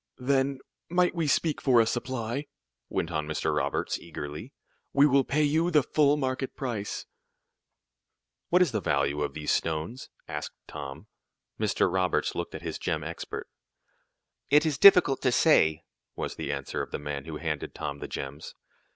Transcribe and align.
"Then 0.17 0.57
might 0.89 1.13
we 1.13 1.27
speak 1.27 1.61
for 1.61 1.79
a 1.79 1.85
supply?" 1.85 2.47
went 2.89 3.11
on 3.11 3.27
Mr. 3.27 3.55
Roberts, 3.55 3.99
eagerly. 3.99 4.51
"We 4.93 5.05
will 5.05 5.23
pay 5.23 5.43
you 5.43 5.69
the 5.69 5.83
full 5.83 6.17
market 6.17 6.55
price." 6.55 7.05
"What 8.49 8.63
is 8.63 8.71
the 8.71 8.81
value 8.81 9.21
of 9.21 9.35
these 9.35 9.51
stones?" 9.51 10.09
asked 10.27 10.55
Tom. 10.65 11.05
Mr. 11.59 11.87
Roberts 11.93 12.33
looked 12.33 12.55
at 12.55 12.63
his 12.63 12.79
gem 12.79 13.03
expert. 13.03 13.47
"It 14.49 14.65
is 14.65 14.79
difficult 14.79 15.21
to 15.21 15.31
say," 15.31 15.83
was 16.15 16.33
the 16.33 16.51
answer 16.51 16.81
of 16.81 16.89
the 16.89 16.97
man 16.97 17.25
who 17.25 17.35
had 17.37 17.43
handed 17.45 17.75
Tom 17.75 17.99
the 17.99 18.07
gems. 18.07 18.55